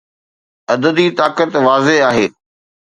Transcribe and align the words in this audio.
عددي 0.71 1.07
طاقت 1.19 1.51
واضح 1.67 1.95
آهي. 2.09 2.27